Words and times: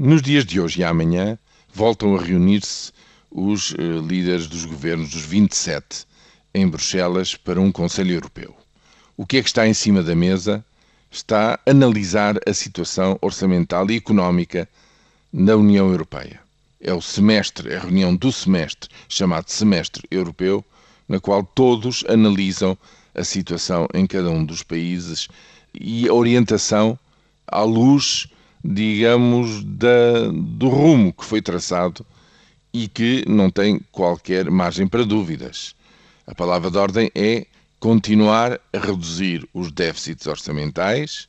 Nos 0.00 0.22
dias 0.22 0.44
de 0.44 0.60
hoje 0.60 0.80
e 0.80 0.84
amanhã 0.84 1.36
voltam 1.74 2.14
a 2.14 2.22
reunir-se 2.22 2.92
os 3.28 3.74
eh, 3.76 3.82
líderes 3.82 4.46
dos 4.46 4.64
governos 4.64 5.10
dos 5.10 5.22
27 5.22 6.06
em 6.54 6.68
Bruxelas 6.68 7.34
para 7.34 7.60
um 7.60 7.72
Conselho 7.72 8.12
Europeu. 8.12 8.54
O 9.16 9.26
que 9.26 9.38
é 9.38 9.42
que 9.42 9.48
está 9.48 9.66
em 9.66 9.74
cima 9.74 10.00
da 10.00 10.14
mesa? 10.14 10.64
Está 11.10 11.54
a 11.54 11.70
analisar 11.72 12.36
a 12.46 12.54
situação 12.54 13.18
orçamental 13.20 13.90
e 13.90 13.96
económica 13.96 14.68
na 15.32 15.56
União 15.56 15.90
Europeia. 15.90 16.38
É 16.80 16.94
o 16.94 17.02
semestre, 17.02 17.72
é 17.72 17.78
a 17.78 17.80
reunião 17.80 18.14
do 18.14 18.30
semestre, 18.30 18.88
chamado 19.08 19.50
Semestre 19.50 20.04
Europeu, 20.12 20.64
na 21.08 21.18
qual 21.18 21.42
todos 21.42 22.04
analisam 22.08 22.78
a 23.12 23.24
situação 23.24 23.88
em 23.92 24.06
cada 24.06 24.30
um 24.30 24.44
dos 24.44 24.62
países 24.62 25.26
e 25.74 26.08
a 26.08 26.14
orientação 26.14 26.96
à 27.48 27.62
luz 27.64 28.28
digamos, 28.64 29.62
da, 29.64 30.28
do 30.32 30.68
rumo 30.68 31.12
que 31.12 31.24
foi 31.24 31.40
traçado 31.40 32.04
e 32.72 32.88
que 32.88 33.24
não 33.28 33.50
tem 33.50 33.80
qualquer 33.90 34.50
margem 34.50 34.86
para 34.86 35.04
dúvidas. 35.04 35.74
A 36.26 36.34
palavra 36.34 36.70
de 36.70 36.78
ordem 36.78 37.10
é 37.14 37.46
continuar 37.80 38.60
a 38.72 38.78
reduzir 38.78 39.48
os 39.54 39.70
déficits 39.70 40.26
orçamentais, 40.26 41.28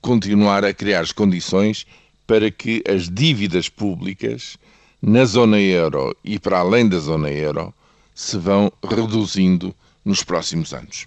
continuar 0.00 0.64
a 0.64 0.72
criar 0.72 1.00
as 1.00 1.12
condições 1.12 1.86
para 2.26 2.50
que 2.50 2.82
as 2.88 3.08
dívidas 3.08 3.68
públicas 3.68 4.56
na 5.00 5.24
zona 5.24 5.60
euro 5.60 6.16
e 6.24 6.38
para 6.38 6.58
além 6.58 6.88
da 6.88 6.98
zona 6.98 7.30
euro 7.30 7.74
se 8.14 8.36
vão 8.36 8.72
reduzindo 8.82 9.74
nos 10.04 10.22
próximos 10.24 10.72
anos. 10.72 11.06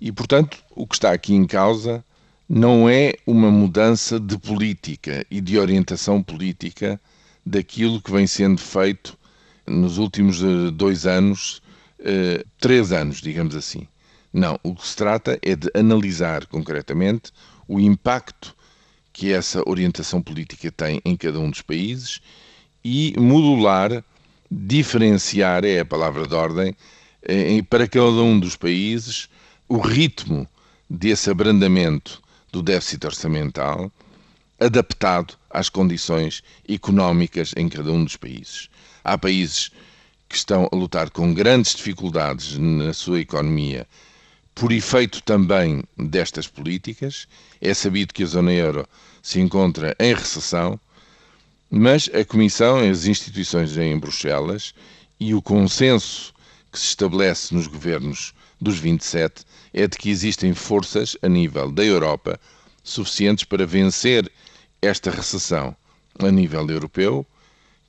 E, 0.00 0.10
portanto, 0.10 0.58
o 0.70 0.86
que 0.86 0.94
está 0.94 1.12
aqui 1.12 1.34
em 1.34 1.46
causa 1.46 2.04
não 2.52 2.88
é 2.88 3.14
uma 3.24 3.48
mudança 3.48 4.18
de 4.18 4.36
política 4.36 5.24
e 5.30 5.40
de 5.40 5.56
orientação 5.56 6.20
política 6.20 7.00
daquilo 7.46 8.02
que 8.02 8.10
vem 8.10 8.26
sendo 8.26 8.60
feito 8.60 9.16
nos 9.64 9.98
últimos 9.98 10.42
eh, 10.42 10.72
dois 10.72 11.06
anos, 11.06 11.62
eh, 12.00 12.44
três 12.58 12.90
anos, 12.90 13.20
digamos 13.20 13.54
assim. 13.54 13.86
Não, 14.32 14.58
o 14.64 14.74
que 14.74 14.84
se 14.84 14.96
trata 14.96 15.38
é 15.42 15.54
de 15.54 15.70
analisar 15.74 16.44
concretamente 16.46 17.30
o 17.68 17.78
impacto 17.78 18.52
que 19.12 19.32
essa 19.32 19.62
orientação 19.64 20.20
política 20.20 20.72
tem 20.72 21.00
em 21.04 21.16
cada 21.16 21.38
um 21.38 21.50
dos 21.50 21.62
países 21.62 22.20
e 22.84 23.14
modular, 23.16 24.04
diferenciar 24.50 25.64
é 25.64 25.78
a 25.78 25.84
palavra 25.84 26.26
de 26.26 26.34
ordem, 26.34 26.74
eh, 27.22 27.62
para 27.70 27.86
cada 27.86 28.10
um 28.10 28.40
dos 28.40 28.56
países 28.56 29.28
o 29.68 29.78
ritmo 29.78 30.48
desse 30.90 31.30
abrandamento 31.30 32.20
do 32.52 32.62
déficit 32.62 33.06
orçamental 33.06 33.90
adaptado 34.60 35.34
às 35.48 35.68
condições 35.68 36.42
económicas 36.68 37.54
em 37.56 37.68
cada 37.68 37.90
um 37.90 38.04
dos 38.04 38.16
países. 38.16 38.68
Há 39.02 39.16
países 39.16 39.70
que 40.28 40.36
estão 40.36 40.68
a 40.70 40.76
lutar 40.76 41.10
com 41.10 41.32
grandes 41.32 41.74
dificuldades 41.74 42.56
na 42.58 42.92
sua 42.92 43.20
economia 43.20 43.86
por 44.54 44.70
efeito 44.70 45.22
também 45.22 45.82
destas 45.96 46.46
políticas. 46.46 47.26
É 47.60 47.72
sabido 47.72 48.12
que 48.12 48.22
a 48.22 48.26
zona 48.26 48.52
euro 48.52 48.86
se 49.22 49.40
encontra 49.40 49.96
em 49.98 50.14
recessão, 50.14 50.78
mas 51.70 52.10
a 52.12 52.24
Comissão 52.24 52.84
e 52.84 52.90
as 52.90 53.06
instituições 53.06 53.76
em 53.76 53.98
Bruxelas 53.98 54.74
e 55.18 55.34
o 55.34 55.40
consenso 55.40 56.34
que 56.70 56.78
se 56.78 56.86
estabelece 56.86 57.54
nos 57.54 57.66
governos 57.66 58.34
dos 58.60 58.78
27 58.78 59.44
é 59.72 59.86
de 59.86 59.96
que 59.96 60.10
existem 60.10 60.54
forças 60.54 61.16
a 61.22 61.28
nível 61.28 61.70
da 61.70 61.84
Europa 61.84 62.38
suficientes 62.82 63.44
para 63.44 63.66
vencer 63.66 64.30
esta 64.82 65.10
recessão 65.10 65.74
a 66.18 66.30
nível 66.30 66.68
europeu, 66.68 67.26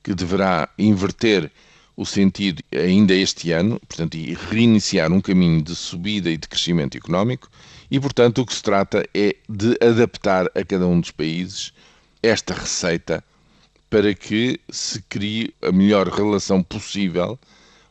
que 0.02 0.14
deverá 0.14 0.68
inverter 0.78 1.50
o 1.96 2.06
sentido 2.06 2.62
ainda 2.72 3.14
este 3.14 3.52
ano, 3.52 3.78
portanto, 3.86 4.14
e 4.14 4.34
reiniciar 4.34 5.12
um 5.12 5.20
caminho 5.20 5.62
de 5.62 5.74
subida 5.74 6.30
e 6.30 6.36
de 6.36 6.48
crescimento 6.48 6.96
económico, 6.96 7.50
e, 7.90 8.00
portanto, 8.00 8.40
o 8.40 8.46
que 8.46 8.54
se 8.54 8.62
trata 8.62 9.06
é 9.12 9.36
de 9.48 9.76
adaptar 9.80 10.46
a 10.54 10.64
cada 10.64 10.86
um 10.86 11.00
dos 11.00 11.10
países 11.10 11.72
esta 12.22 12.54
receita 12.54 13.22
para 13.90 14.14
que 14.14 14.58
se 14.70 15.02
crie 15.02 15.54
a 15.60 15.70
melhor 15.70 16.08
relação 16.08 16.62
possível, 16.62 17.38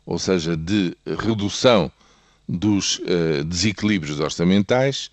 ou 0.03 0.17
seja, 0.17 0.57
de 0.57 0.97
redução 1.05 1.91
dos 2.51 2.99
uh, 2.99 3.45
desequilíbrios 3.45 4.19
orçamentais 4.19 5.09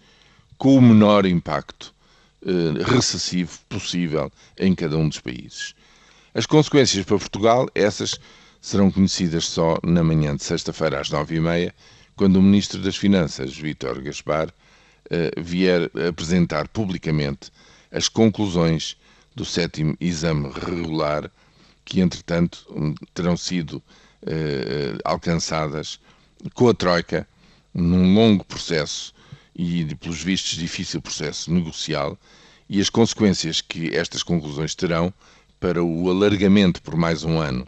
com 0.57 0.77
o 0.77 0.83
menor 0.83 1.25
impacto 1.25 1.95
uh, 2.43 2.83
recessivo 2.83 3.61
possível 3.69 4.33
em 4.59 4.75
cada 4.75 4.97
um 4.97 5.09
dos 5.09 5.21
países. 5.21 5.73
As 6.35 6.47
consequências 6.47 7.05
para 7.05 7.17
Portugal, 7.17 7.69
essas 7.77 8.19
serão 8.61 8.91
conhecidas 8.91 9.45
só 9.47 9.79
na 9.85 10.03
manhã 10.03 10.35
de 10.35 10.43
sexta-feira 10.43 11.01
às 11.01 11.11
nove 11.11 11.37
e 11.37 11.41
meia, 11.41 11.73
quando 12.17 12.37
o 12.37 12.43
Ministro 12.43 12.83
das 12.83 12.97
Finanças, 12.97 13.57
Vítor 13.57 14.03
Gaspar, 14.03 14.49
uh, 14.49 15.41
vier 15.41 15.89
apresentar 16.09 16.67
publicamente 16.67 17.53
as 17.93 18.09
conclusões 18.09 18.97
do 19.37 19.45
sétimo 19.45 19.97
exame 20.01 20.51
regular, 20.51 21.31
que 21.85 22.01
entretanto 22.01 22.67
terão 23.15 23.37
sido 23.37 23.81
alcançadas 25.05 26.01
com 26.55 26.69
a 26.69 26.75
Troika, 26.75 27.29
num 27.73 28.15
longo 28.15 28.45
processo 28.45 29.13
e, 29.55 29.95
pelos 29.97 30.23
vistos, 30.23 30.57
difícil 30.57 31.03
processo 31.03 31.53
negocial, 31.53 32.19
e 32.69 32.81
as 32.81 32.91
consequências 32.91 33.61
que 33.61 33.95
estas 33.95 34.23
conclusões 34.23 34.75
terão 34.75 35.13
para 35.59 35.83
o 35.83 36.11
alargamento 36.11 36.83
por 36.83 36.97
mais 36.97 37.25
um 37.25 37.39
ano 37.39 37.67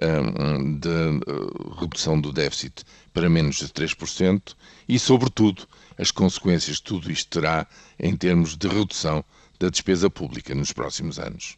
um, 0.00 0.78
da 0.78 1.32
uh, 1.32 1.74
redução 1.80 2.20
do 2.20 2.32
déficit 2.32 2.84
para 3.12 3.28
menos 3.28 3.56
de 3.56 3.68
3% 3.68 4.54
e, 4.88 4.98
sobretudo, 4.98 5.66
as 5.98 6.10
consequências 6.10 6.78
que 6.78 6.84
tudo 6.84 7.10
isto 7.10 7.28
terá 7.28 7.66
em 7.98 8.16
termos 8.16 8.56
de 8.56 8.68
redução 8.68 9.24
da 9.58 9.68
despesa 9.68 10.10
pública 10.10 10.54
nos 10.54 10.72
próximos 10.72 11.18
anos. 11.18 11.56